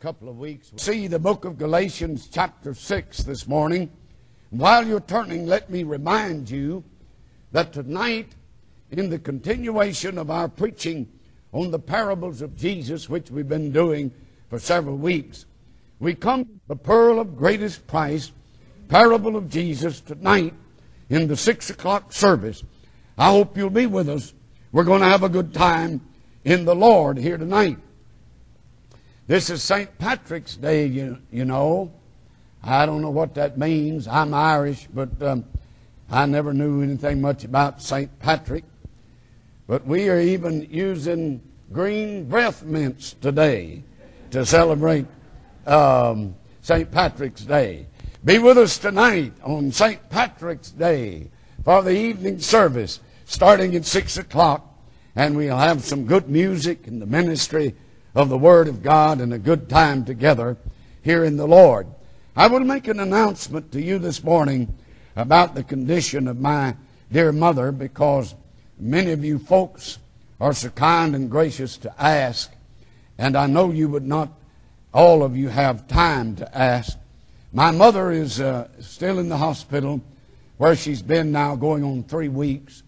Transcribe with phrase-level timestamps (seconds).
[0.00, 0.72] couple of weeks.
[0.76, 3.90] See the book of Galatians, chapter 6, this morning.
[4.48, 6.82] While you're turning, let me remind you
[7.52, 8.34] that tonight,
[8.90, 11.06] in the continuation of our preaching
[11.52, 14.10] on the parables of Jesus, which we've been doing
[14.48, 15.44] for several weeks,
[15.98, 18.32] we come to the pearl of greatest price,
[18.88, 20.54] parable of Jesus, tonight
[21.10, 22.64] in the 6 o'clock service.
[23.18, 24.32] I hope you'll be with us.
[24.72, 26.00] We're going to have a good time
[26.42, 27.76] in the Lord here tonight.
[29.30, 29.96] This is St.
[29.96, 31.92] Patrick's Day, you, you know.
[32.64, 34.08] I don't know what that means.
[34.08, 35.44] I'm Irish, but um,
[36.10, 38.10] I never knew anything much about St.
[38.18, 38.64] Patrick.
[39.68, 41.40] But we are even using
[41.72, 43.84] green breath mints today
[44.32, 45.06] to celebrate
[45.64, 46.90] um, St.
[46.90, 47.86] Patrick's Day.
[48.24, 50.10] Be with us tonight on St.
[50.10, 51.30] Patrick's Day
[51.64, 54.66] for the evening service starting at 6 o'clock.
[55.14, 57.76] And we'll have some good music in the ministry
[58.14, 60.56] of the Word of God and a good time together
[61.02, 61.86] here in the Lord.
[62.36, 64.74] I will make an announcement to you this morning
[65.16, 66.74] about the condition of my
[67.12, 68.34] dear mother because
[68.78, 69.98] many of you folks
[70.40, 72.50] are so kind and gracious to ask,
[73.18, 74.30] and I know you would not,
[74.94, 76.96] all of you, have time to ask.
[77.52, 80.00] My mother is uh, still in the hospital
[80.56, 82.82] where she's been now going on three weeks.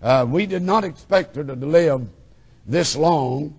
[0.00, 2.08] Uh, we did not expect her to live
[2.66, 3.57] this long.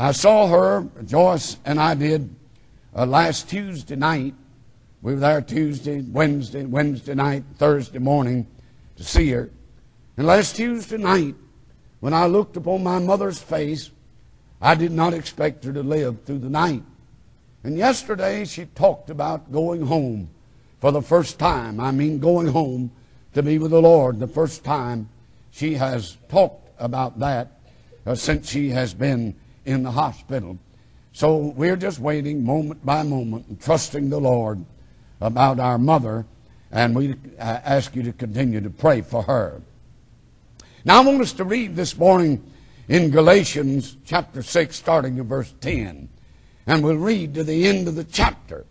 [0.00, 2.34] I saw her, Joyce and I did,
[2.96, 4.34] uh, last Tuesday night.
[5.02, 8.46] We were there Tuesday, Wednesday, Wednesday night, Thursday morning
[8.96, 9.50] to see her.
[10.16, 11.34] And last Tuesday night,
[12.00, 13.90] when I looked upon my mother's face,
[14.58, 16.82] I did not expect her to live through the night.
[17.62, 20.30] And yesterday she talked about going home
[20.80, 21.78] for the first time.
[21.78, 22.90] I mean, going home
[23.34, 24.18] to be with the Lord.
[24.18, 25.10] The first time
[25.50, 27.60] she has talked about that
[28.06, 29.34] uh, since she has been
[29.70, 30.58] in the hospital.
[31.12, 34.64] So we're just waiting moment by moment and trusting the Lord
[35.20, 36.26] about our mother,
[36.70, 39.62] and we ask you to continue to pray for her.
[40.84, 42.42] Now I want us to read this morning
[42.88, 46.08] in Galatians chapter 6, starting in verse 10.
[46.66, 48.64] And we'll read to the end of the chapter.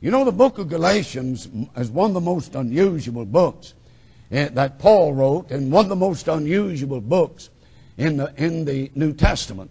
[0.00, 3.74] You know, the book of Galatians is one of the most unusual books
[4.30, 7.50] eh, that Paul wrote, and one of the most unusual books
[7.96, 9.70] in the, in the New Testament.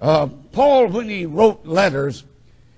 [0.00, 2.24] Uh, Paul, when he wrote letters,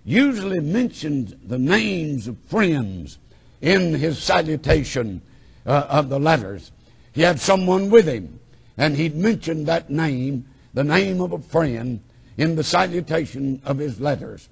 [0.04, 3.18] usually mentioned the names of friends
[3.60, 5.20] in his salutation
[5.66, 6.72] uh, of the letters.
[7.12, 8.40] He had someone with him,
[8.76, 12.00] and he'd mentioned that name, the name of a friend,
[12.38, 14.48] in the salutation of his letters.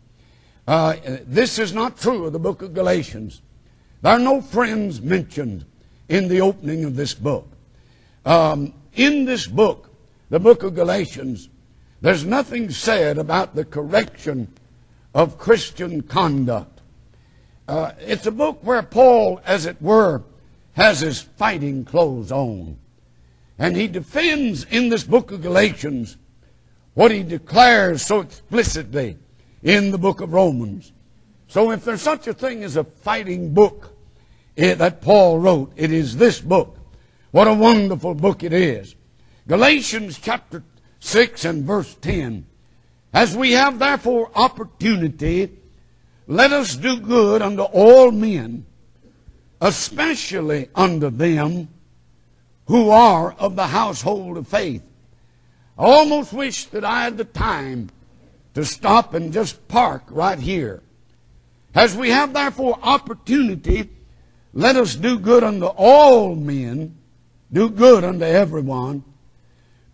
[0.67, 0.97] Uh,
[1.27, 3.41] this is not true of the book of Galatians.
[4.03, 5.65] There are no friends mentioned
[6.09, 7.49] in the opening of this book.
[8.27, 9.91] Um, in this book,
[10.29, 11.49] the book of Galatians,
[12.01, 14.49] there's nothing said about the correction
[15.15, 16.81] of Christian conduct.
[17.67, 20.23] Uh, it's a book where Paul, as it were,
[20.75, 22.79] has his fighting clothes on.
[23.59, 26.17] And he defends in this book of Galatians
[26.95, 29.17] what he declares so explicitly
[29.63, 30.93] in the book of Romans.
[31.49, 33.97] So if there's such a thing as a fighting book
[34.57, 36.79] eh, that Paul wrote, it is this book.
[37.33, 38.95] What a wonderful book it is.
[39.49, 40.63] Galatians chapter
[41.01, 42.47] 6 and verse 10.
[43.13, 45.51] As we have therefore opportunity,
[46.27, 48.67] let us do good unto all men,
[49.61, 51.69] especially unto them
[52.67, 54.83] who are of the household of faith.
[55.79, 57.91] I almost wish that I had the time
[58.55, 60.83] to stop and just park right here.
[61.75, 63.89] As we have therefore opportunity,
[64.53, 66.99] let us do good unto all men,
[67.53, 69.05] do good unto everyone,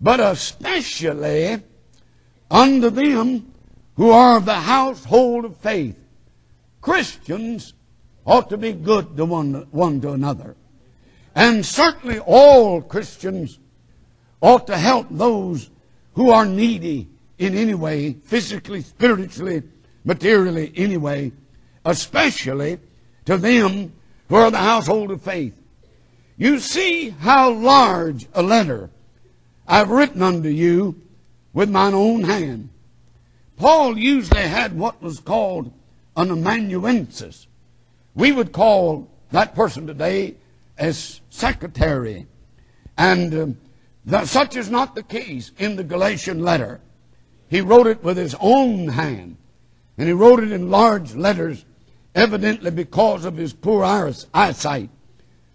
[0.00, 1.62] but especially
[2.50, 3.53] unto them
[3.97, 5.99] who are of the household of faith.
[6.81, 7.75] Christians
[8.27, 10.56] ought to be good to one, one to another.
[11.34, 13.59] And certainly all Christians
[14.41, 15.71] ought to help those
[16.15, 19.62] who are needy in any way, physically, spiritually,
[20.04, 21.33] materially, anyway,
[21.84, 22.78] especially
[23.24, 23.92] to them
[24.28, 25.60] who are the household of faith.
[26.36, 28.91] You see how large a letter
[29.66, 31.01] I've written unto you
[31.53, 32.69] with mine own hand.
[33.57, 35.72] Paul usually had what was called
[36.16, 37.47] an amanuensis.
[38.15, 40.37] We would call that person today
[40.77, 42.27] as secretary.
[42.99, 43.57] And
[44.07, 46.81] um, such is not the case in the Galatian letter.
[47.49, 49.37] He wrote it with his own hand.
[49.97, 51.65] And he wrote it in large letters,
[52.15, 54.91] evidently because of his poor eyesight.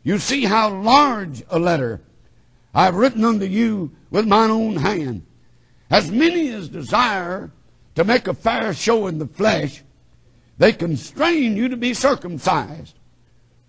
[0.03, 2.01] You see how large a letter
[2.73, 5.25] I've written unto you with mine own hand.
[5.89, 7.51] As many as desire
[7.95, 9.83] to make a fair show in the flesh,
[10.57, 12.95] they constrain you to be circumcised,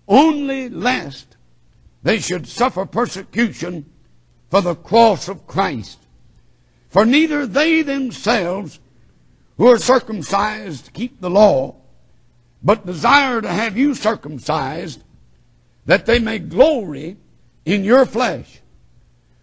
[0.07, 1.37] only lest
[2.03, 3.85] they should suffer persecution
[4.49, 5.97] for the cross of Christ.
[6.89, 8.79] For neither they themselves
[9.57, 11.75] who are circumcised keep the law,
[12.63, 15.01] but desire to have you circumcised,
[15.85, 17.17] that they may glory
[17.65, 18.60] in your flesh.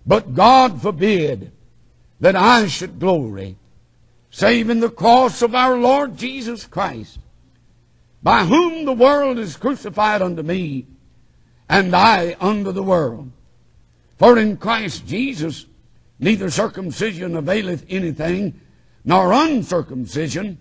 [0.08, 1.52] But God forbid
[2.19, 3.56] that I should glory,
[4.31, 7.19] save in the cross of our Lord Jesus Christ,
[8.22, 10.87] by whom the world is crucified unto me,
[11.69, 13.31] and I unto the world.
[14.16, 15.66] For in Christ Jesus
[16.19, 18.58] neither circumcision availeth anything,
[19.04, 20.56] nor uncircumcision,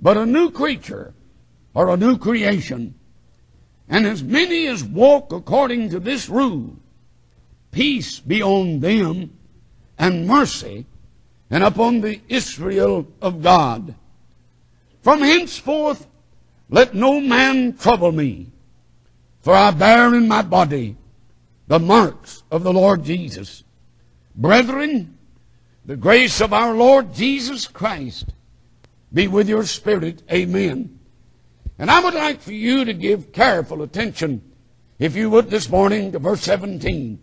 [0.00, 1.12] but a new creature,
[1.74, 2.94] or a new creation.
[3.90, 6.78] And as many as walk according to this rule,
[7.74, 9.36] peace be on them,
[9.98, 10.86] and mercy,
[11.50, 13.94] and upon the Israel of God.
[15.02, 16.06] From henceforth
[16.70, 18.50] let no man trouble me,
[19.42, 20.96] for I bear in my body
[21.66, 23.64] the marks of the Lord Jesus.
[24.34, 25.18] Brethren,
[25.84, 28.32] the grace of our Lord Jesus Christ
[29.12, 30.22] be with your spirit.
[30.32, 30.98] Amen.
[31.78, 34.42] And I would like for you to give careful attention,
[34.98, 37.22] if you would, this morning to verse 17.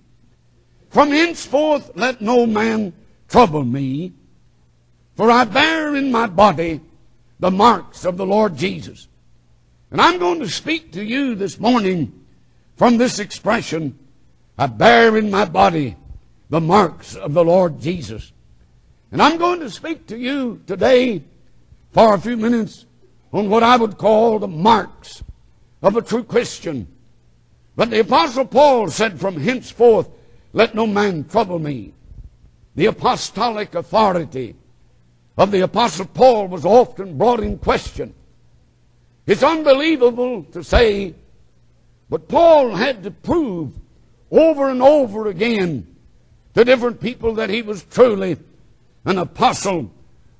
[0.92, 2.94] From henceforth let no man
[3.30, 4.12] trouble me,
[5.16, 6.82] for I bear in my body
[7.40, 9.08] the marks of the Lord Jesus.
[9.90, 12.26] And I'm going to speak to you this morning
[12.76, 13.98] from this expression,
[14.58, 15.96] I bear in my body
[16.50, 18.34] the marks of the Lord Jesus.
[19.14, 21.24] And I'm going to speak to you today
[21.94, 22.86] for a few minutes
[23.32, 25.24] on what I would call the marks
[25.82, 26.88] of a true Christian.
[27.78, 30.10] But the Apostle Paul said, From henceforth,
[30.54, 31.94] let no man trouble me.
[32.76, 34.56] The apostolic authority
[35.38, 38.14] of the Apostle Paul was often brought in question.
[39.26, 41.14] It's unbelievable to say,
[42.10, 43.72] but Paul had to prove
[44.30, 45.88] over and over again
[46.54, 48.38] to different people that he was truly
[49.06, 49.92] an apostle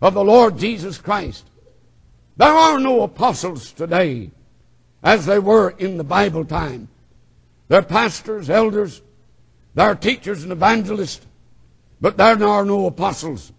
[0.02, 1.46] of the Lord Jesus Christ.
[2.38, 4.32] There are no apostles today
[5.04, 6.88] as they were in the Bible time.
[7.68, 9.02] They're pastors, elders,
[9.74, 11.26] they're teachers and evangelists,
[12.00, 13.52] but there are no apostles.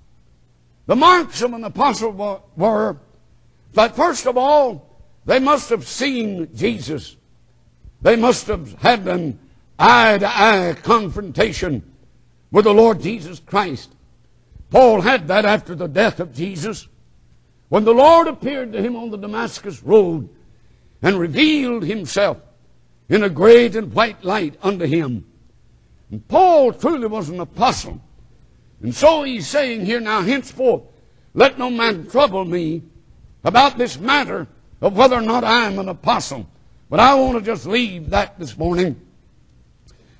[0.86, 2.12] The marks of an apostle
[2.56, 2.96] were
[3.74, 7.16] that first of all, they must have seen Jesus.
[8.02, 9.38] They must have had an
[9.78, 11.82] eye to eye confrontation
[12.50, 13.90] with the Lord Jesus Christ.
[14.70, 16.88] Paul had that after the death of Jesus.
[17.68, 20.28] When the Lord appeared to him on the Damascus road
[21.00, 22.38] and revealed himself
[23.08, 25.24] in a great and white light unto him.
[26.12, 27.98] And Paul truly was an apostle.
[28.82, 30.82] And so he's saying here now, henceforth,
[31.32, 32.82] let no man trouble me
[33.42, 34.46] about this matter
[34.82, 36.46] of whether or not I am an apostle.
[36.90, 39.00] But I want to just leave that this morning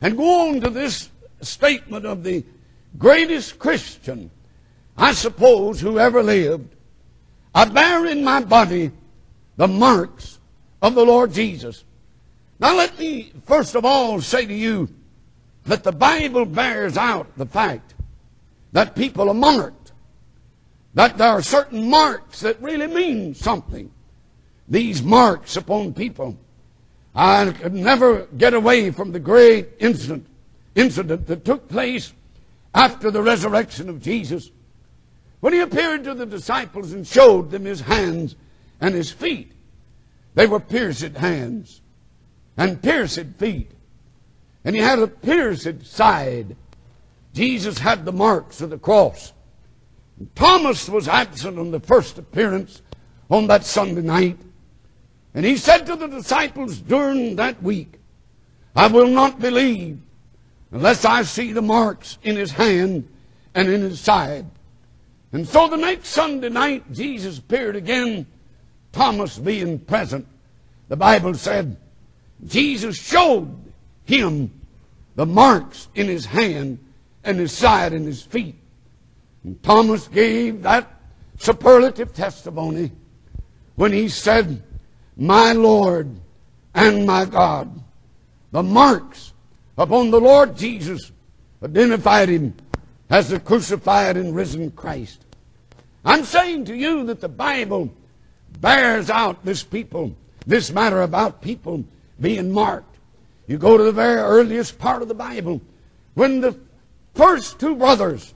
[0.01, 1.11] and go on to this
[1.43, 2.43] statement of the
[2.99, 4.31] greatest Christian,
[4.97, 6.75] I suppose, who ever lived.
[7.55, 8.93] I bear in my body
[9.59, 10.39] the marks
[10.81, 11.85] of the Lord Jesus.
[12.59, 14.89] Now let me first of all say to you
[15.65, 17.95] that the Bible bears out the fact
[18.73, 19.93] that people are marked.
[20.95, 23.91] That there are certain marks that really mean something.
[24.69, 26.37] These marks upon people.
[27.15, 30.27] I could never get away from the great incident,
[30.75, 32.13] incident that took place
[32.75, 34.51] after the resurrection of Jesus
[35.41, 38.37] when he appeared to the disciples and showed them his hands
[38.81, 39.53] and his feet.
[40.35, 41.81] They were pierced hands
[42.57, 43.71] and pierced feet.
[44.65, 46.57] And he had a pierced side.
[47.35, 49.33] Jesus had the marks of the cross.
[50.19, 52.83] And Thomas was absent on the first appearance
[53.31, 54.39] on that Sunday night.
[55.35, 57.95] And he said to the disciples during that week,
[58.77, 60.01] I will not believe
[60.71, 63.09] unless I see the marks in his hand
[63.55, 64.47] and in his side.
[65.33, 68.27] And so the next Sunday night, Jesus appeared again,
[68.93, 70.27] Thomas being present.
[70.89, 71.79] The Bible said,
[72.47, 73.62] Jesus showed
[74.05, 74.51] him
[75.15, 76.79] the marks in his hand
[77.25, 78.57] and his side and his feet.
[79.45, 80.89] And Thomas gave that
[81.39, 82.93] superlative testimony
[83.75, 84.63] when he said,
[85.17, 86.09] My Lord
[86.75, 87.83] and my God.
[88.53, 89.33] The marks
[89.77, 91.11] upon the Lord Jesus
[91.63, 92.55] identified him
[93.11, 95.25] as the crucified and risen Christ.
[96.05, 97.93] I'm saying to you that the Bible
[98.61, 100.15] bears out this people,
[100.47, 101.85] this matter about people
[102.21, 102.92] being marked.
[103.53, 105.61] You go to the very earliest part of the Bible
[106.15, 106.59] when the
[107.13, 108.33] first two brothers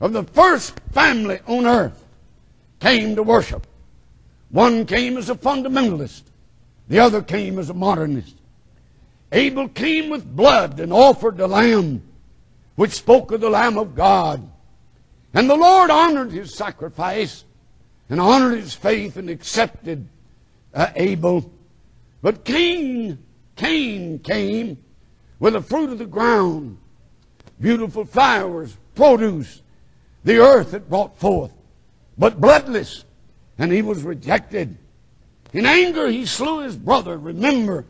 [0.00, 2.04] of the first family on earth
[2.80, 3.64] came to worship.
[4.50, 6.22] One came as a fundamentalist.
[6.88, 8.34] The other came as a modernist.
[9.30, 12.02] Abel came with blood and offered the lamb,
[12.74, 14.50] which spoke of the Lamb of God.
[15.32, 17.44] And the Lord honored his sacrifice
[18.10, 20.08] and honored his faith and accepted
[20.74, 21.52] uh, Abel.
[22.20, 23.18] But Cain,
[23.58, 24.78] Cain came
[25.38, 26.78] with the fruit of the ground,
[27.60, 29.62] beautiful flowers, produce,
[30.24, 31.52] the earth that brought forth,
[32.16, 33.04] but bloodless,
[33.58, 34.78] and he was rejected.
[35.52, 37.18] In anger, he slew his brother.
[37.18, 37.84] Remember,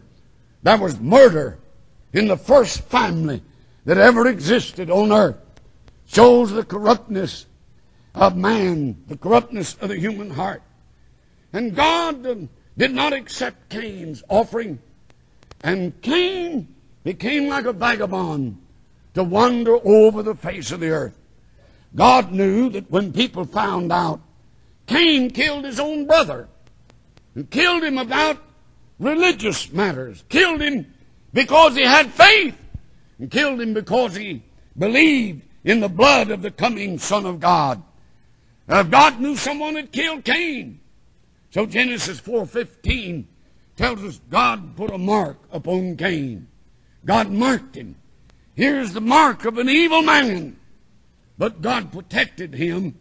[0.62, 1.58] that was murder
[2.12, 3.42] in the first family
[3.84, 5.36] that ever existed on earth.
[6.06, 7.46] Shows the corruptness
[8.14, 10.62] of man, the corruptness of the human heart.
[11.52, 14.78] And God did not accept Cain's offering.
[15.62, 16.74] And Cain
[17.04, 18.58] became like a vagabond
[19.14, 21.18] to wander over the face of the earth.
[21.94, 24.20] God knew that when people found out
[24.86, 26.48] Cain killed his own brother
[27.34, 28.38] and killed him about
[28.98, 30.92] religious matters, killed him
[31.32, 32.56] because he had faith,
[33.18, 34.42] and killed him because he
[34.76, 37.82] believed in the blood of the coming Son of God.
[38.68, 40.80] Uh, God knew someone had killed Cain.
[41.50, 43.24] So Genesis 4.15
[43.78, 46.48] tells us God put a mark upon Cain.
[47.06, 47.94] God marked him.
[48.54, 50.58] Here's the mark of an evil man.
[51.38, 52.98] But God protected him.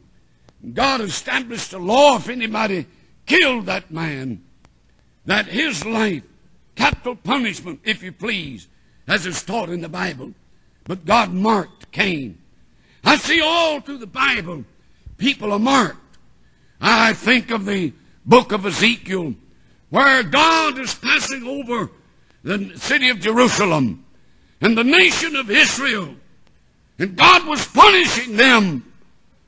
[0.73, 2.85] God established a law if anybody
[3.25, 4.43] killed that man,
[5.25, 6.23] that his life,
[6.75, 8.67] capital punishment, if you please,
[9.07, 10.33] as is taught in the Bible.
[10.83, 12.37] But God marked Cain.
[13.03, 14.63] I see all through the Bible
[15.17, 16.17] people are marked.
[16.79, 17.93] I think of the
[18.25, 19.33] book of Ezekiel
[19.89, 21.89] where God is passing over
[22.43, 24.05] the city of Jerusalem
[24.61, 26.15] and the nation of Israel.
[26.99, 28.91] And God was punishing them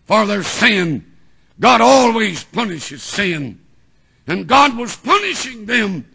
[0.05, 1.05] for their sin.
[1.59, 3.59] God always punishes sin.
[4.27, 6.05] And God was punishing them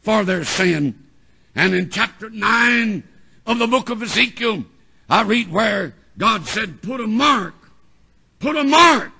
[0.00, 1.06] for their sin.
[1.54, 3.02] And in chapter 9
[3.46, 4.64] of the book of Ezekiel,
[5.08, 7.54] I read where God said, Put a mark,
[8.38, 9.12] put a mark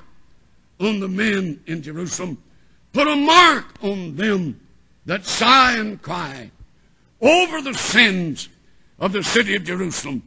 [0.80, 2.42] on the men in Jerusalem.
[2.92, 4.60] Put a mark on them
[5.06, 6.50] that sigh and cry
[7.20, 8.48] over the sins
[8.98, 10.22] of the city of Jerusalem.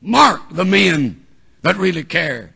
[0.00, 1.26] Mark the men
[1.62, 2.54] that really care.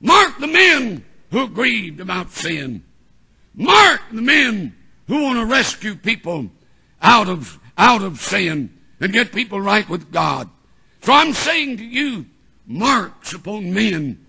[0.00, 2.82] Mark the men who grieved about sin.
[3.54, 4.74] Mark the men
[5.06, 6.50] who want to rescue people
[7.00, 10.48] out of, out of sin and get people right with God.
[11.02, 12.26] So I'm saying to you,
[12.66, 14.26] marks upon men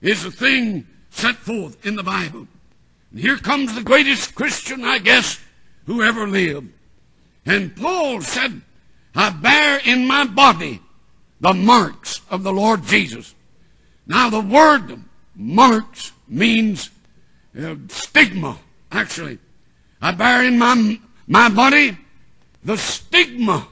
[0.00, 2.48] is a thing set forth in the Bible.
[3.14, 5.38] And here comes the greatest Christian, I guess,
[5.86, 6.72] who ever lived.
[7.46, 8.60] And Paul said,
[9.14, 10.80] I bear in my body
[11.40, 13.32] the marks of the Lord Jesus.
[14.04, 15.00] Now the word
[15.36, 16.90] marks means
[17.56, 18.58] uh, stigma,
[18.90, 19.38] actually.
[20.02, 21.96] I bear in my, my body
[22.64, 23.68] the stigma,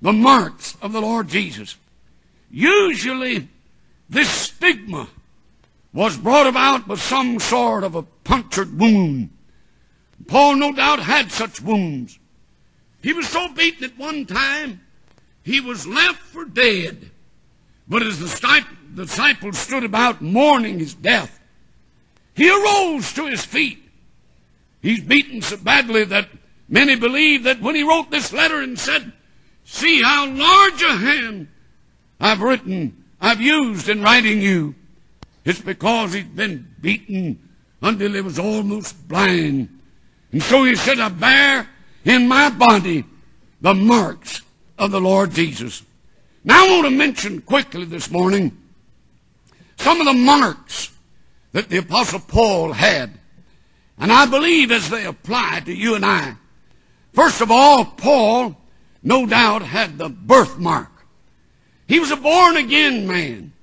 [0.00, 1.76] the marks of the Lord Jesus.
[2.50, 3.46] Usually,
[4.08, 5.08] this stigma
[5.94, 9.30] was brought about by some sort of a punctured wound.
[10.26, 12.18] Paul no doubt had such wounds.
[13.00, 14.80] He was so beaten at one time,
[15.42, 17.10] he was left for dead.
[17.86, 21.38] But as the disciples stood about mourning his death,
[22.34, 23.78] he arose to his feet.
[24.82, 26.28] He's beaten so badly that
[26.68, 29.12] many believe that when he wrote this letter and said,
[29.64, 31.48] See how large a hand
[32.20, 34.74] I've written, I've used in writing you,
[35.44, 37.38] it's because he'd been beaten
[37.82, 39.68] until he was almost blind.
[40.32, 41.68] And so he said, I bear
[42.04, 43.04] in my body
[43.60, 44.42] the marks
[44.78, 45.82] of the Lord Jesus.
[46.44, 48.56] Now I want to mention quickly this morning
[49.76, 50.90] some of the marks
[51.52, 53.18] that the Apostle Paul had.
[53.98, 56.36] And I believe as they apply to you and I.
[57.12, 58.56] First of all, Paul
[59.02, 60.90] no doubt had the birthmark.
[61.86, 63.53] He was a born again man.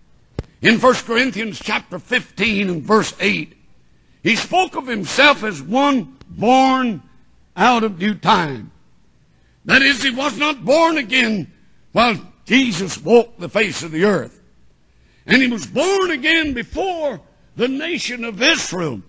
[0.62, 3.58] In 1 Corinthians chapter 15 and verse 8,
[4.22, 7.01] he spoke of himself as one born
[7.58, 8.72] out of due time.
[9.65, 11.51] That is, he was not born again
[11.91, 12.15] while
[12.46, 14.39] Jesus walked the face of the earth.
[15.25, 17.22] And he was born again before
[17.56, 19.01] the nation of Israel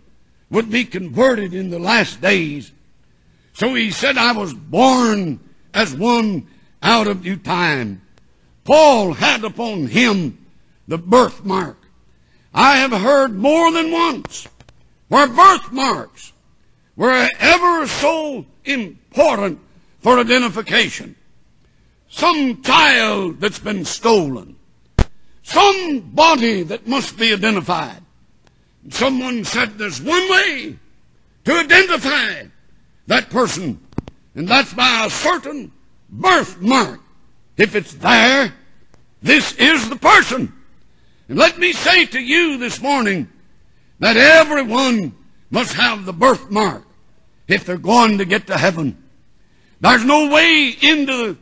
[0.50, 2.72] would be converted in the last days.
[3.52, 5.40] So he said, I was born
[5.74, 6.46] as one
[6.82, 8.02] out of due time.
[8.64, 10.41] Paul had upon him
[10.92, 11.78] the birthmark.
[12.52, 14.46] I have heard more than once
[15.08, 16.34] where birthmarks
[16.96, 19.58] were ever so important
[20.00, 21.16] for identification.
[22.10, 24.56] Some child that's been stolen.
[25.42, 28.02] Some body that must be identified.
[28.90, 30.76] Someone said there's one way
[31.46, 32.44] to identify
[33.06, 33.80] that person,
[34.34, 35.72] and that's by a certain
[36.10, 37.00] birthmark.
[37.56, 38.52] If it's there,
[39.22, 40.52] this is the person.
[41.32, 43.26] And let me say to you this morning
[44.00, 45.14] that everyone
[45.50, 46.84] must have the birthmark
[47.48, 49.02] if they're going to get to heaven.
[49.80, 51.38] There's no way into,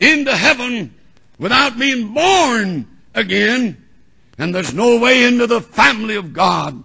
[0.00, 0.94] into heaven
[1.38, 3.84] without being born again.
[4.38, 6.82] And there's no way into the family of God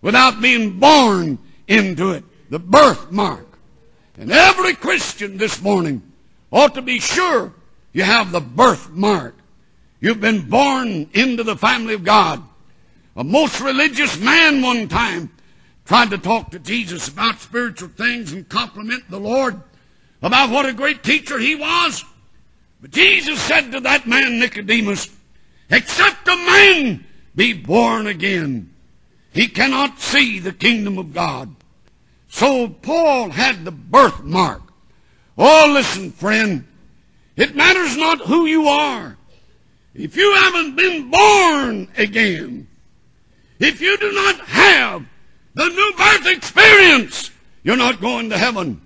[0.00, 1.38] without being born
[1.68, 2.24] into it.
[2.48, 3.46] The birthmark.
[4.16, 6.00] And every Christian this morning
[6.50, 7.52] ought to be sure
[7.92, 9.34] you have the birthmark.
[10.00, 12.42] You've been born into the family of God.
[13.16, 15.30] A most religious man one time
[15.84, 19.60] tried to talk to Jesus about spiritual things and compliment the Lord
[20.22, 22.04] about what a great teacher he was.
[22.80, 25.14] But Jesus said to that man, Nicodemus,
[25.70, 27.04] except a man
[27.34, 28.72] be born again,
[29.32, 31.54] he cannot see the kingdom of God.
[32.28, 34.62] So Paul had the birthmark.
[35.36, 36.66] Oh, listen, friend.
[37.36, 39.16] It matters not who you are.
[39.94, 42.68] If you haven't been born again,
[43.58, 45.04] if you do not have
[45.54, 47.30] the new birth experience,
[47.62, 48.80] you're not going to heaven.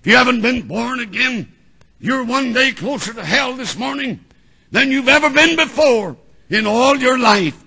[0.00, 1.52] If you haven't been born again,
[2.00, 4.20] you're one day closer to hell this morning
[4.70, 6.16] than you've ever been before
[6.50, 7.64] in all your life.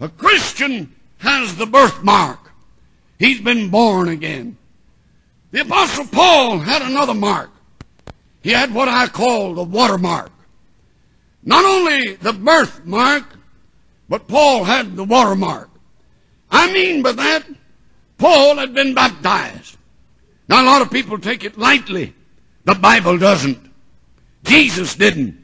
[0.00, 2.50] A Christian has the birthmark.
[3.18, 4.56] He's been born again.
[5.52, 7.50] The Apostle Paul had another mark.
[8.42, 10.32] He had what I call the watermark.
[11.44, 13.24] Not only the birthmark,
[14.08, 15.70] but Paul had the watermark.
[16.50, 17.44] I mean by that,
[18.18, 19.76] Paul had been baptized.
[20.48, 22.14] Now, a lot of people take it lightly.
[22.64, 23.58] The Bible doesn't.
[24.44, 25.42] Jesus didn't.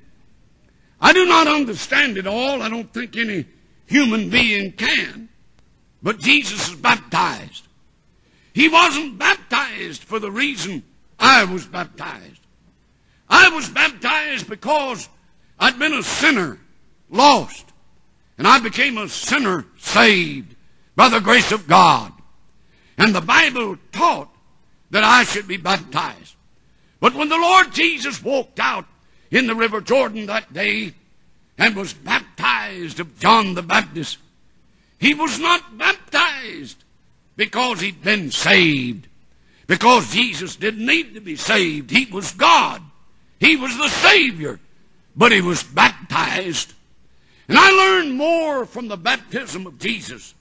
[1.00, 2.62] I do not understand it all.
[2.62, 3.46] I don't think any
[3.86, 5.28] human being can.
[6.02, 7.66] But Jesus is baptized.
[8.52, 10.82] He wasn't baptized for the reason
[11.18, 12.40] I was baptized.
[13.28, 15.08] I was baptized because
[15.60, 16.58] I'd been a sinner,
[17.10, 17.66] lost,
[18.38, 20.56] and I became a sinner saved
[20.96, 22.12] by the grace of God.
[22.96, 24.34] And the Bible taught
[24.90, 26.34] that I should be baptized.
[26.98, 28.86] But when the Lord Jesus walked out
[29.30, 30.94] in the River Jordan that day
[31.58, 34.16] and was baptized of John the Baptist,
[34.98, 36.82] he was not baptized
[37.36, 39.08] because he'd been saved.
[39.66, 41.90] Because Jesus didn't need to be saved.
[41.90, 42.82] He was God.
[43.38, 44.58] He was the Savior.
[45.16, 46.72] But he was baptized.
[47.48, 50.34] And I learned more from the baptism of Jesus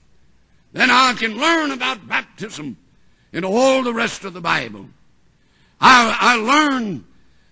[0.72, 2.76] than I can learn about baptism
[3.32, 4.86] in all the rest of the Bible.
[5.80, 7.04] I, I learned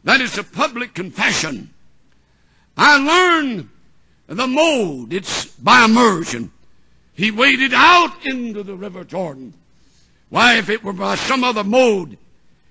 [0.04, 1.70] that it's a public confession.
[2.76, 3.68] I learned
[4.28, 5.12] the mode.
[5.12, 6.52] It's by immersion.
[7.14, 9.54] He waded out into the River Jordan.
[10.28, 12.18] Why, if it were by some other mode,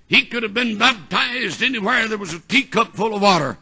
[0.06, 3.58] he could have been baptized anywhere there was a teacup full of water.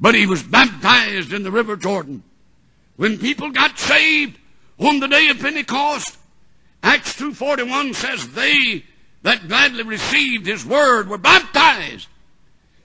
[0.00, 2.22] But he was baptized in the River Jordan.
[2.96, 4.38] When people got saved
[4.78, 6.16] on the day of Pentecost,
[6.82, 8.84] Acts 2.41 says, They
[9.22, 12.08] that gladly received his word were baptized.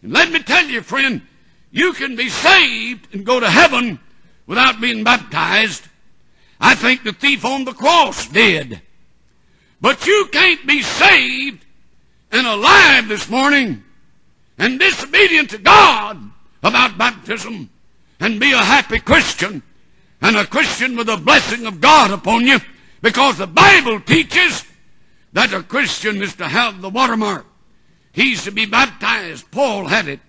[0.01, 1.21] And let me tell you, friend,
[1.71, 3.99] you can be saved and go to heaven
[4.47, 5.87] without being baptized.
[6.59, 8.81] I think the thief on the cross did.
[9.79, 11.65] But you can't be saved
[12.31, 13.83] and alive this morning
[14.57, 16.32] and disobedient to God
[16.63, 17.69] about baptism
[18.19, 19.61] and be a happy Christian
[20.21, 22.59] and a Christian with the blessing of God upon you
[23.01, 24.63] because the Bible teaches
[25.33, 27.45] that a Christian is to have the watermark.
[28.13, 29.51] He's to be baptized.
[29.51, 30.19] Paul had it.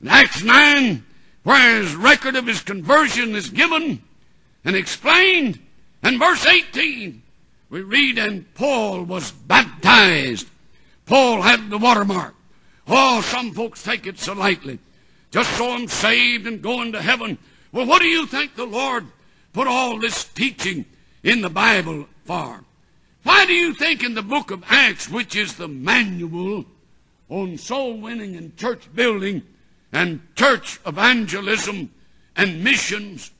[0.00, 1.04] In Acts 9,
[1.42, 4.02] where his record of his conversion is given
[4.64, 5.58] and explained,
[6.04, 7.22] in verse 18,
[7.70, 10.46] we read, and Paul was baptized.
[11.06, 12.34] Paul had the watermark.
[12.86, 14.78] Oh, some folks take it so lightly.
[15.30, 17.38] Just so I'm saved and going to heaven.
[17.72, 19.06] Well, what do you think the Lord
[19.52, 20.86] put all this teaching
[21.22, 22.64] in the Bible for?
[23.24, 26.64] Why do you think in the book of Acts, which is the manual
[27.28, 29.42] on soul winning and church building
[29.92, 31.90] and church evangelism
[32.36, 33.30] and missions,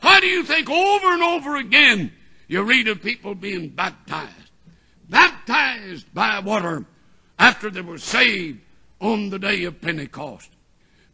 [0.00, 2.12] why do you think over and over again
[2.48, 4.50] you read of people being baptized?
[5.08, 6.84] Baptized by water
[7.38, 8.60] after they were saved
[9.00, 10.50] on the day of Pentecost.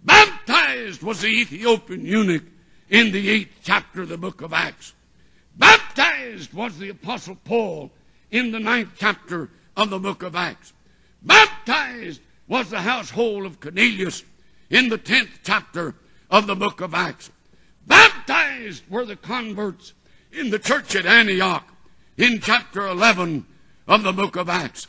[0.07, 2.45] Baptized was the Ethiopian eunuch
[2.89, 4.95] in the eighth chapter of the book of Acts.
[5.57, 7.91] Baptized was the Apostle Paul
[8.31, 10.73] in the ninth chapter of the book of Acts.
[11.23, 14.23] Baptized was the household of Cornelius
[14.71, 15.95] in the tenth chapter
[16.31, 17.31] of the book of Acts.
[17.87, 19.93] Baptized were the converts
[20.33, 21.69] in the church at Antioch
[22.17, 23.45] in chapter 11
[23.89, 24.87] of the book of Acts.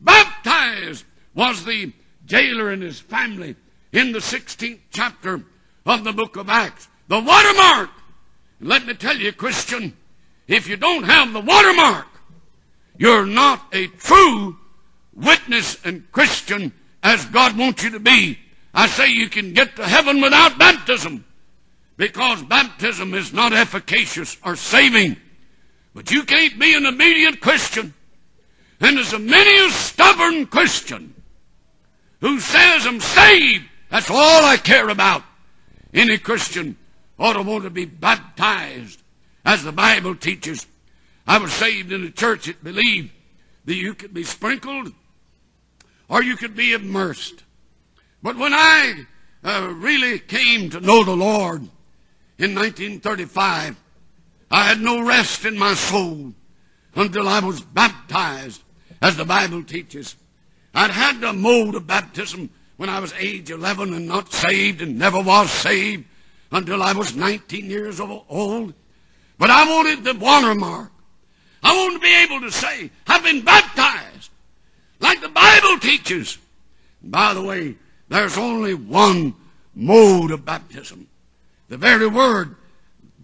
[0.00, 1.04] Baptized
[1.34, 1.92] was the
[2.26, 3.56] jailer and his family
[3.92, 5.42] in the 16th chapter
[5.86, 6.88] of the book of Acts.
[7.08, 7.90] The watermark.
[8.60, 9.96] Let me tell you, Christian,
[10.46, 12.06] if you don't have the watermark,
[12.96, 14.58] you're not a true
[15.14, 16.72] witness and Christian
[17.02, 18.38] as God wants you to be.
[18.72, 21.24] I say you can get to heaven without baptism
[21.96, 25.16] because baptism is not efficacious or saving.
[25.94, 27.94] But you can't be an obedient Christian.
[28.80, 31.14] And as a many a stubborn Christian
[32.20, 35.22] who says I'm saved, that's all I care about.
[35.92, 36.76] Any Christian
[37.18, 39.02] ought to want to be baptized
[39.44, 40.66] as the Bible teaches.
[41.26, 43.10] I was saved in a church that believed
[43.64, 44.92] that you could be sprinkled
[46.08, 47.44] or you could be immersed.
[48.22, 49.06] But when I
[49.42, 51.62] uh, really came to know the Lord
[52.38, 53.76] in 1935,
[54.50, 56.32] I had no rest in my soul
[56.94, 58.62] until I was baptized,
[59.00, 60.16] as the Bible teaches.
[60.74, 62.50] I'd had the mode of baptism
[62.80, 66.06] when I was age 11 and not saved and never was saved
[66.50, 68.72] until I was 19 years old.
[69.36, 70.90] But I wanted the watermark.
[71.62, 74.30] I wanted to be able to say, I've been baptized
[74.98, 76.38] like the Bible teaches.
[77.02, 77.76] And by the way,
[78.08, 79.34] there's only one
[79.74, 81.06] mode of baptism.
[81.68, 82.56] The very word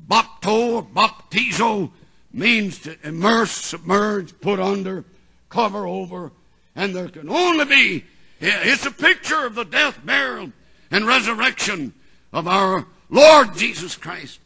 [0.07, 1.93] bapto baptizo
[2.31, 5.07] means to immerse, submerge, put under,
[5.49, 6.31] cover over,
[6.75, 8.05] and there can only be,
[8.41, 10.53] it's a picture of the death, burial,
[10.91, 11.95] and resurrection
[12.33, 14.41] of our Lord Jesus Christ.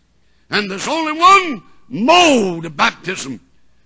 [0.49, 3.41] And there's only one mode of baptism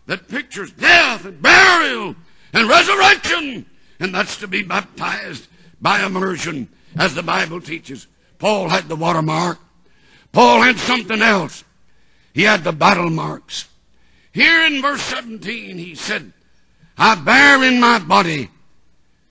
[0.06, 2.14] that pictures death and burial
[2.52, 3.66] and resurrection,
[4.00, 5.48] and that's to be baptized
[5.80, 8.06] by immersion, as the Bible teaches.
[8.38, 9.58] Paul had the watermark.
[10.32, 11.64] Paul had something else.
[12.32, 13.68] He had the battle marks.
[14.32, 16.32] Here in verse 17, he said,
[16.98, 18.50] I bear in my body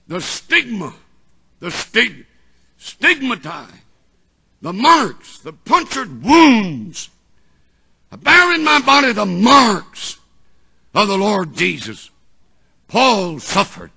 [0.06, 0.94] the stigma,
[1.60, 2.26] the stig,
[2.76, 3.66] stigmata,
[4.60, 7.10] the marks, the punctured wounds.
[8.10, 10.18] I bear in my body the marks
[10.94, 12.10] of the Lord Jesus.
[12.88, 13.90] Paul suffered.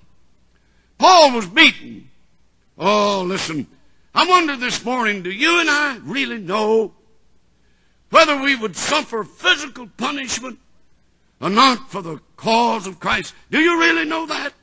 [0.98, 2.10] Paul was beaten.
[2.78, 3.68] Oh, listen.
[4.16, 6.94] I wonder this morning, do you and I really know
[8.10, 10.60] whether we would suffer physical punishment
[11.40, 13.36] or not for the cause of Christ?
[13.52, 14.54] Do you really know that?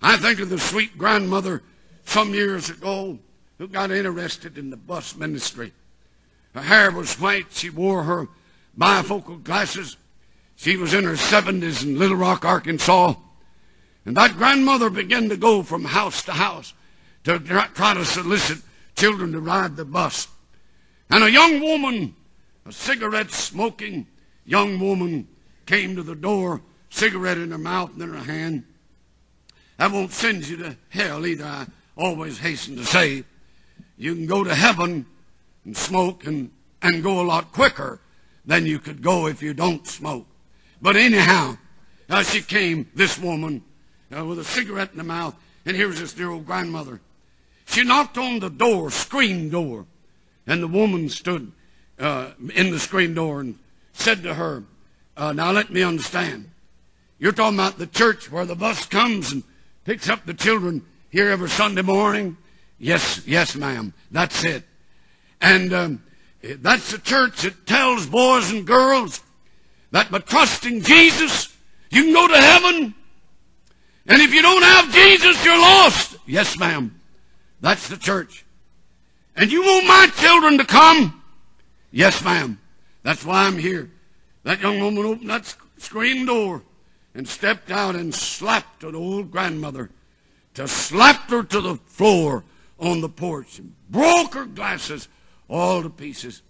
[0.00, 1.62] I think of the sweet grandmother
[2.04, 3.18] some years ago
[3.58, 5.72] who got interested in the bus ministry.
[6.54, 7.46] Her hair was white.
[7.50, 8.28] She wore her
[8.78, 9.96] bifocal glasses.
[10.56, 13.14] She was in her 70s in Little Rock, Arkansas.
[14.04, 16.72] And that grandmother began to go from house to house
[17.24, 18.58] to try to solicit
[18.96, 20.28] children to ride the bus.
[21.10, 22.14] And a young woman,
[22.66, 24.06] a cigarette smoking
[24.44, 25.28] young woman,
[25.66, 28.64] came to the door, cigarette in her mouth and in her hand.
[29.78, 33.24] That won't send you to hell either, I always hasten to say.
[33.96, 35.06] You can go to heaven
[35.64, 36.50] and smoke and,
[36.82, 38.00] and go a lot quicker
[38.44, 40.26] than you could go if you don't smoke.
[40.82, 41.58] But anyhow,
[42.10, 43.62] uh, she came, this woman,
[44.16, 47.00] uh, with a cigarette in her mouth, and here's this dear old grandmother.
[47.66, 49.86] She knocked on the door, screen door,
[50.46, 51.52] and the woman stood
[52.00, 53.58] uh, in the screen door and
[53.92, 54.64] said to her,
[55.16, 56.50] uh, Now let me understand.
[57.18, 59.42] You're talking about the church where the bus comes and
[59.88, 62.36] picks up the children here every Sunday morning?
[62.78, 63.94] Yes, yes, ma'am.
[64.10, 64.62] That's it.
[65.40, 66.02] And um,
[66.42, 69.22] that's the church that tells boys and girls
[69.90, 71.56] that by trusting Jesus,
[71.88, 72.94] you can go to heaven.
[74.06, 76.18] And if you don't have Jesus, you're lost.
[76.26, 77.00] Yes, ma'am.
[77.62, 78.44] That's the church.
[79.36, 81.22] And you want my children to come?
[81.92, 82.60] Yes, ma'am.
[83.04, 83.90] That's why I'm here.
[84.42, 86.62] That young woman opened that screen door
[87.18, 89.90] and stepped out and slapped an old grandmother
[90.54, 92.44] to slap her to the floor
[92.78, 95.08] on the porch and broke her glasses
[95.48, 96.42] all to pieces.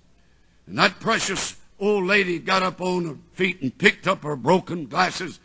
[0.66, 4.84] And that precious old lady got up on her feet and picked up her broken
[4.84, 5.40] glasses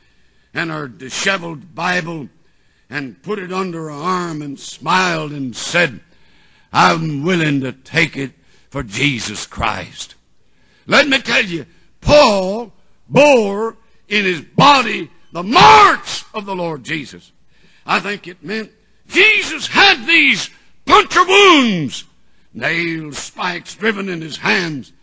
[0.54, 2.28] and her disheveled Bible
[2.90, 6.02] and put it under her arm and smiled and said,
[6.74, 8.34] I'm willing to take it
[8.70, 10.16] for Jesus Christ.
[10.86, 11.66] Let me tell you,
[12.02, 12.74] Paul
[13.08, 13.78] bore
[14.10, 17.32] in his body the marks of the Lord Jesus.
[17.86, 18.72] I think it meant
[19.08, 20.50] Jesus had these
[20.86, 22.06] puncture wounds,
[22.54, 24.94] nails, spikes driven in his hands.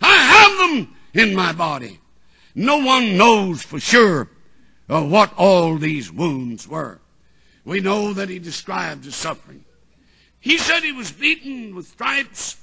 [0.00, 2.00] I have them in my body.
[2.54, 4.30] No one knows for sure
[4.88, 6.98] of what all these wounds were.
[7.64, 9.64] We know that he described his suffering.
[10.40, 12.56] He said he was beaten with stripes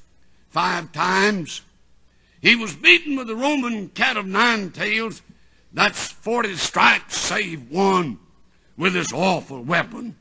[0.49, 1.61] five times.
[2.41, 5.21] He was beaten with the Roman cat of nine tails.
[5.73, 8.19] That's 40 stripes save one
[8.77, 10.15] with this awful weapon,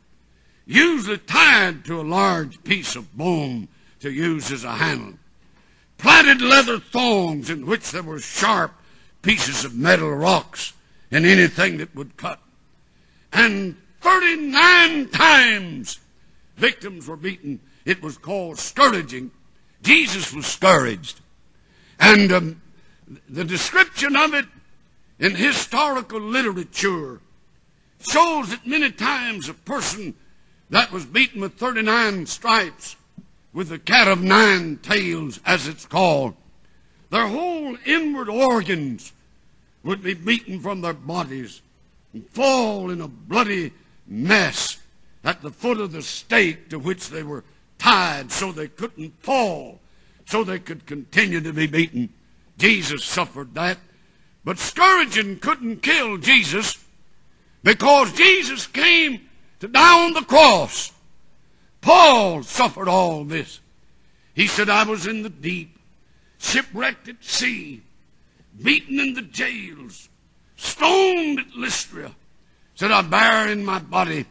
[0.67, 3.69] usually tied to a large piece of bone
[4.01, 5.19] to use as a handle.
[5.99, 8.73] Plaited leather thongs in which there were sharp
[9.21, 10.73] pieces of metal rocks
[11.11, 12.41] and anything that would cut.
[13.33, 16.01] And 39 times
[16.57, 17.61] victims were beaten.
[17.85, 19.31] It was called scourging.
[19.83, 21.21] Jesus was scourged.
[22.01, 22.62] And um,
[23.29, 24.47] the description of it
[25.18, 27.20] in historical literature
[28.01, 30.14] shows that many times a person
[30.70, 32.96] that was beaten with 39 stripes,
[33.53, 36.35] with the cat of nine tails, as it's called,
[37.11, 39.12] their whole inward organs
[39.83, 41.61] would be beaten from their bodies
[42.12, 43.72] and fall in a bloody
[44.07, 44.79] mess
[45.25, 47.44] at the foot of the stake to which they were
[47.79, 49.81] tied so they couldn't fall,
[50.27, 52.09] so they could continue to be beaten.
[52.59, 53.79] Jesus suffered that.
[54.44, 56.83] But scourging couldn't kill Jesus
[57.62, 59.20] because Jesus came
[59.61, 60.92] to die on the cross.
[61.81, 63.61] Paul suffered all this.
[64.35, 65.78] He said, I was in the deep,
[66.38, 67.83] shipwrecked at sea,
[68.61, 70.09] beaten in the jails,
[70.57, 72.12] stoned at Lystra.
[72.74, 74.26] Said, I bear in my body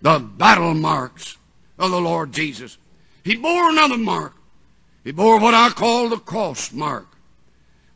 [0.00, 1.36] the battle marks
[1.78, 2.78] of the Lord Jesus.
[3.24, 4.34] He bore another mark.
[5.04, 7.06] He bore what I call the cross mark,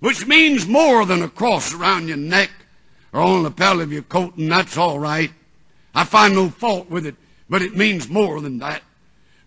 [0.00, 2.50] which means more than a cross around your neck
[3.12, 5.30] or on the lapel of your coat, and that's all right.
[5.94, 7.14] I find no fault with it,
[7.48, 8.82] but it means more than that.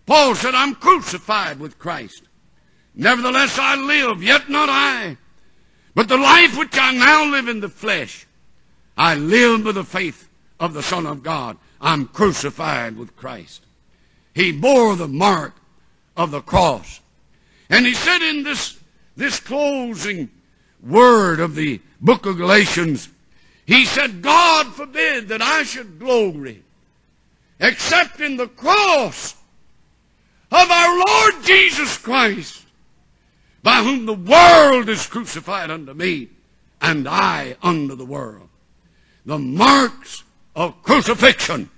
[0.06, 2.24] Paul said, I'm crucified with Christ.
[2.96, 5.16] Nevertheless, I live, yet not I.
[5.94, 8.26] But the life which I now live in the flesh,
[8.96, 11.56] I live by the faith of the Son of God.
[11.80, 13.62] I'm crucified with Christ.
[14.34, 15.54] He bore the mark
[16.16, 17.00] of the cross.
[17.68, 18.78] And he said in this,
[19.16, 20.28] this closing
[20.82, 23.08] word of the book of Galatians,
[23.66, 26.62] he said, God forbid that I should glory
[27.60, 29.34] except in the cross
[30.50, 32.64] of our Lord Jesus Christ,
[33.62, 36.28] by whom the world is crucified unto me,
[36.80, 38.48] and I unto the world.
[39.26, 40.24] The marks
[40.56, 41.70] of crucifixion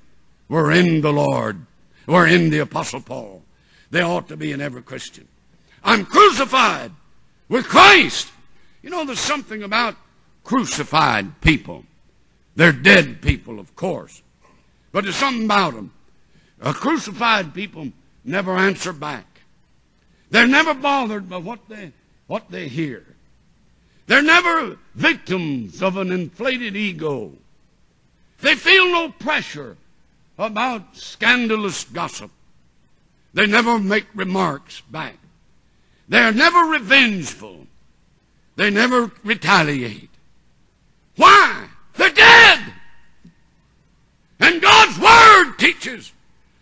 [0.49, 1.67] were in the Lord,
[2.07, 3.43] were in the Apostle Paul.
[3.91, 5.27] They ought to be in every Christian.
[5.85, 6.93] I'm crucified
[7.49, 8.29] with Christ.
[8.83, 9.97] You know, there's something about
[10.45, 11.85] crucified people.
[12.57, 14.23] They're dead people, of course.
[14.91, 15.93] But there's something about them.
[16.61, 17.89] A crucified people
[18.25, 19.27] never answer back.
[20.31, 21.93] They're never bothered by what they,
[22.27, 23.05] what they hear.
[24.07, 27.33] They're never victims of an inflated ego.
[28.41, 29.77] They feel no pressure
[30.37, 32.31] about scandalous gossip.
[33.35, 35.17] They never make remarks back.
[36.09, 37.67] They're never revengeful.
[38.57, 40.11] They never retaliate.
[41.17, 41.69] Why?
[41.95, 42.73] They're dead.
[44.41, 46.13] And God's Word teaches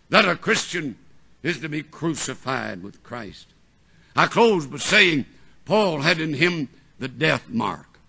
[0.09, 0.97] that a Christian
[1.43, 3.47] is to be crucified with Christ.
[4.15, 5.25] I close by saying
[5.65, 7.99] Paul had in him the death mark.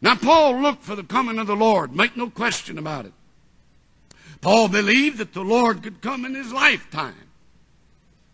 [0.00, 1.94] Now, Paul looked for the coming of the Lord.
[1.94, 3.12] Make no question about it.
[4.40, 7.14] Paul believed that the Lord could come in his lifetime.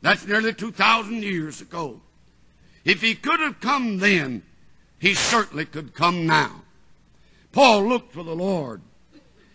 [0.01, 2.01] That's nearly 2,000 years ago.
[2.85, 4.43] If he could have come then,
[4.99, 6.63] he certainly could come now.
[7.53, 8.83] Paul looked for the Lord.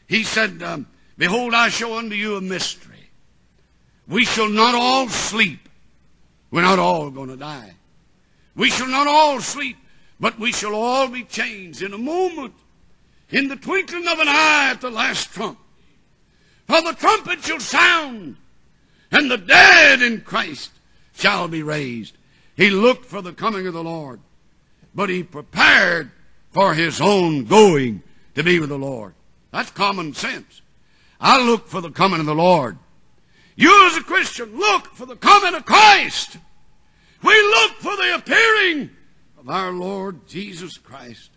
[0.08, 3.10] He said, um, Behold, I show unto you a mystery.
[4.08, 5.70] We shall not all sleep.
[6.52, 7.74] We're not all going to die.
[8.56, 9.78] We shall not all sleep,
[10.20, 12.54] but we shall all be changed in a moment,
[13.30, 15.58] in the twinkling of an eye at the last trump.
[16.68, 18.38] For the trumpet shall sound,
[19.12, 20.72] and the dead in Christ
[21.16, 22.16] shall be raised.
[22.56, 24.20] He looked for the coming of the Lord,
[24.96, 26.12] but he prepared
[26.52, 28.04] for his own going
[28.36, 29.14] to be with the Lord.
[29.52, 30.62] That's common sense.
[31.20, 32.78] I look for the coming of the Lord.
[33.56, 36.38] You as a Christian look for the coming of Christ.
[37.24, 38.90] We look for the appearing
[39.40, 41.30] of our Lord Jesus Christ.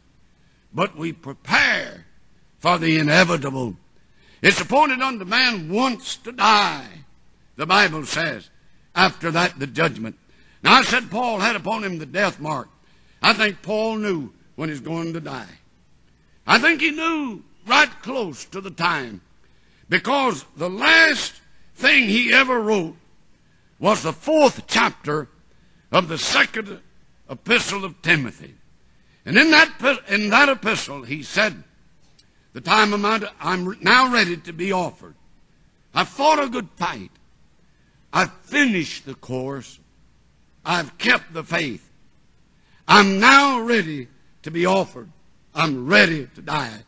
[0.72, 2.06] But we prepare
[2.58, 3.76] for the inevitable.
[4.42, 6.88] It's appointed unto man once to die,
[7.56, 8.50] the Bible says.
[8.94, 10.16] After that, the judgment.
[10.62, 12.68] Now, I said Paul had upon him the death mark.
[13.26, 15.48] I think Paul knew when he's going to die.
[16.46, 19.20] I think he knew right close to the time
[19.88, 21.40] because the last
[21.74, 22.94] thing he ever wrote
[23.80, 25.26] was the fourth chapter
[25.90, 26.78] of the second
[27.28, 28.54] epistle of Timothy.
[29.24, 31.64] And in that, in that epistle, he said,
[32.52, 35.16] The time of my, I'm now ready to be offered.
[35.92, 37.10] I've fought a good fight.
[38.12, 39.80] I've finished the course.
[40.64, 41.85] I've kept the faith.
[42.88, 44.08] I'm now ready
[44.42, 45.10] to be offered
[45.56, 46.84] I'm ready to die.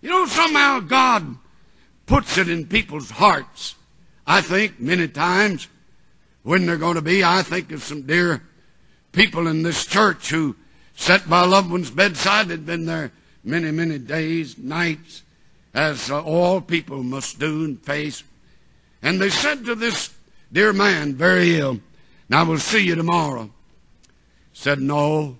[0.00, 1.36] You know, somehow God
[2.06, 3.74] puts it in people's hearts.
[4.26, 5.68] I think many times
[6.42, 8.42] when they're going to be, I think of some dear
[9.12, 10.56] people in this church who
[10.96, 12.48] sat by a loved one's bedside.
[12.48, 13.12] They'd been there
[13.44, 15.22] many, many days, nights,
[15.74, 18.24] as all people must do and face.
[19.02, 20.12] And they said to this
[20.50, 21.80] dear man, very ill,
[22.28, 23.50] Now we'll see you tomorrow.
[24.52, 25.38] Said, No.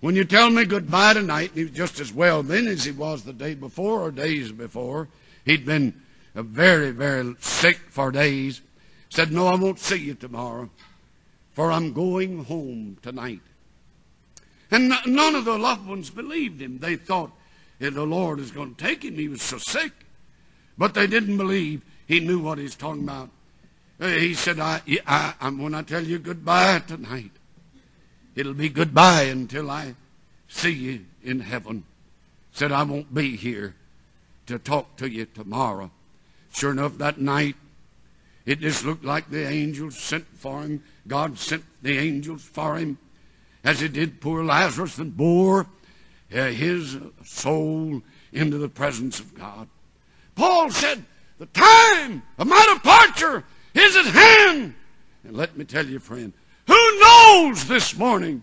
[0.00, 3.24] When you tell me goodbye tonight, he was just as well then as he was
[3.24, 5.08] the day before or days before.
[5.44, 6.00] He'd been
[6.36, 8.60] uh, very, very sick for days.
[9.08, 10.70] Said, No, I won't see you tomorrow,
[11.52, 13.40] for I'm going home tonight.
[14.70, 16.78] And none of the loved ones believed him.
[16.78, 17.32] They thought
[17.78, 19.14] the Lord is going to take him.
[19.14, 19.92] He was so sick.
[20.76, 23.30] But they didn't believe he knew what he's talking about.
[24.00, 27.32] Uh, he said, I, I, I'm when I tell you goodbye tonight,
[28.38, 29.96] it'll be goodbye until I
[30.46, 31.82] see you in heaven.
[32.52, 33.74] Said, I won't be here
[34.46, 35.90] to talk to you tomorrow.
[36.52, 37.56] Sure enough, that night,
[38.46, 40.84] it just looked like the angels sent for him.
[41.08, 42.96] God sent the angels for him
[43.64, 45.66] as he did poor Lazarus and bore
[46.32, 48.00] uh, his soul
[48.32, 49.68] into the presence of God.
[50.36, 51.04] Paul said,
[51.38, 53.42] The time of my departure
[53.74, 54.74] is at hand.
[55.24, 56.32] And let me tell you, friend,
[56.68, 58.42] who knows this morning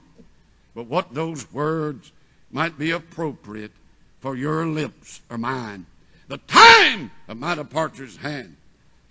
[0.73, 2.11] but what those words
[2.51, 3.71] might be appropriate
[4.19, 5.85] for your lips or mine?
[6.27, 8.57] The time of my departure is hand.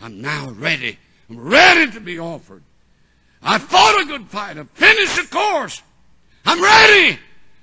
[0.00, 0.98] I'm now ready.
[1.30, 2.62] I'm ready to be offered.
[3.42, 4.58] I fought a good fight.
[4.58, 5.82] I finished the course.
[6.44, 7.18] I'm ready.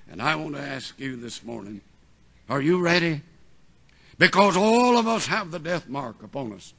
[0.09, 1.81] And I want to ask you this morning,
[2.49, 3.21] are you ready?
[4.17, 6.73] Because all of us have the death mark upon us.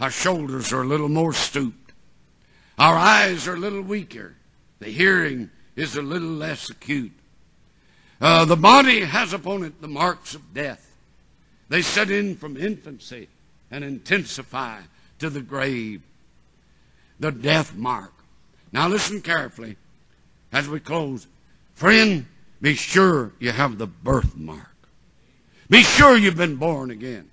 [0.00, 1.81] Our shoulders are a little more stooped.
[2.78, 4.34] Our eyes are a little weaker.
[4.78, 7.12] The hearing is a little less acute.
[8.20, 10.94] Uh, the body has upon it the marks of death.
[11.68, 13.28] They set in from infancy
[13.70, 14.80] and intensify
[15.18, 16.02] to the grave.
[17.18, 18.12] The death mark.
[18.72, 19.76] Now listen carefully
[20.52, 21.26] as we close.
[21.74, 22.26] Friend,
[22.60, 24.68] be sure you have the birthmark.
[25.68, 27.30] Be sure you've been born again.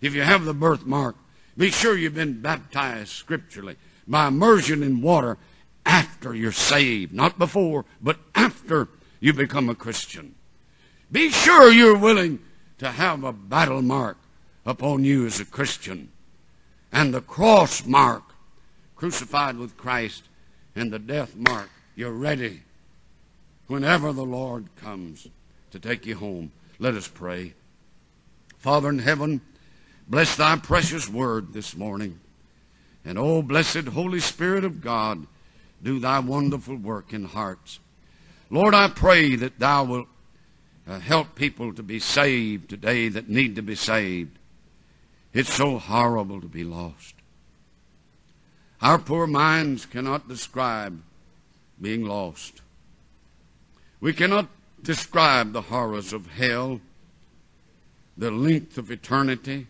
[0.00, 1.16] If you have the birthmark,
[1.56, 3.76] be sure you've been baptized scripturally
[4.12, 5.38] by immersion in water
[5.86, 7.14] after you're saved.
[7.14, 8.88] Not before, but after
[9.20, 10.34] you become a Christian.
[11.10, 12.38] Be sure you're willing
[12.76, 14.18] to have a battle mark
[14.66, 16.10] upon you as a Christian.
[16.92, 18.22] And the cross mark,
[18.96, 20.24] crucified with Christ,
[20.76, 21.70] and the death mark.
[21.96, 22.60] You're ready
[23.66, 25.26] whenever the Lord comes
[25.70, 26.52] to take you home.
[26.78, 27.54] Let us pray.
[28.58, 29.40] Father in heaven,
[30.06, 32.20] bless thy precious word this morning.
[33.04, 35.26] And oh, blessed Holy Spirit of God,
[35.82, 37.80] do thy wonderful work in hearts.
[38.50, 40.08] Lord, I pray that thou wilt
[40.86, 44.38] uh, help people to be saved today that need to be saved.
[45.32, 47.14] It's so horrible to be lost.
[48.80, 51.00] Our poor minds cannot describe
[51.80, 52.62] being lost.
[54.00, 54.48] We cannot
[54.82, 56.80] describe the horrors of hell,
[58.16, 59.68] the length of eternity,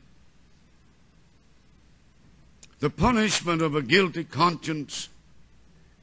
[2.83, 5.09] the punishment of a guilty conscience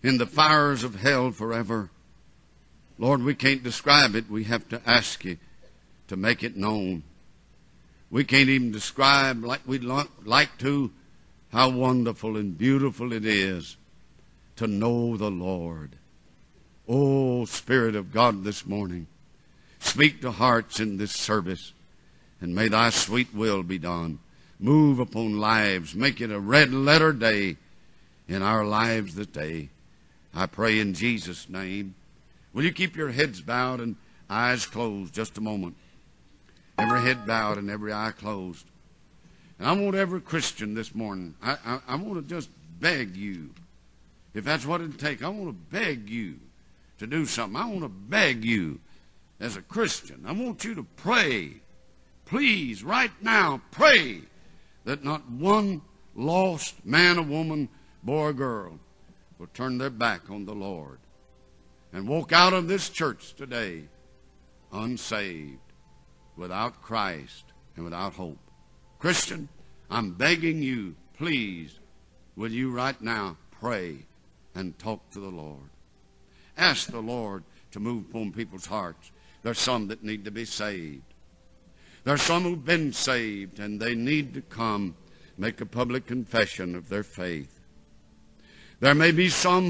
[0.01, 1.89] in the fires of hell forever.
[2.97, 4.31] Lord, we can't describe it.
[4.31, 5.35] We have to ask you
[6.07, 7.03] to make it known.
[8.09, 10.91] We can't even describe like we'd like to
[11.51, 13.75] how wonderful and beautiful it is
[14.55, 15.97] to know the Lord.
[16.87, 19.07] Oh, Spirit of God, this morning,
[19.79, 21.73] speak to hearts in this service,
[22.39, 24.19] and may thy sweet will be done.
[24.59, 25.95] Move upon lives.
[25.95, 27.55] Make it a red letter day
[28.27, 29.69] in our lives this day.
[30.35, 31.95] I pray in Jesus' name.
[32.53, 33.95] Will you keep your heads bowed and
[34.29, 35.75] eyes closed just a moment?
[36.77, 38.65] Every head bowed and every eye closed.
[39.57, 43.49] And I want every Christian this morning, I, I, I want to just beg you,
[44.33, 46.35] if that's what it takes, I want to beg you
[46.99, 47.59] to do something.
[47.59, 48.79] I want to beg you
[49.39, 50.23] as a Christian.
[50.27, 51.53] I want you to pray.
[52.25, 54.21] Please, right now, pray
[54.89, 55.83] that not one
[56.15, 57.69] lost man or woman,
[58.01, 58.79] boy or girl,
[59.37, 60.97] will turn their back on the Lord
[61.93, 63.83] and walk out of this church today
[64.73, 65.59] unsaved,
[66.35, 68.39] without Christ, and without hope.
[68.97, 69.47] Christian,
[69.91, 71.79] I'm begging you, please,
[72.35, 74.07] will you right now pray
[74.55, 75.69] and talk to the Lord?
[76.57, 79.11] Ask the Lord to move upon people's hearts.
[79.43, 81.08] There's some that need to be saved.
[82.03, 84.95] There's some who've been saved and they need to come
[85.37, 87.59] make a public confession of their faith.
[88.79, 89.67] There may be some